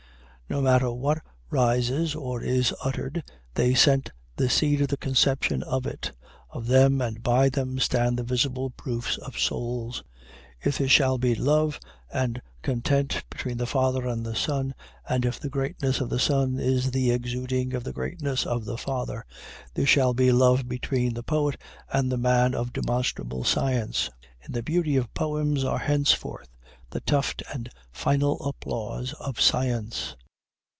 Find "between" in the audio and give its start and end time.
13.29-13.55, 20.67-21.13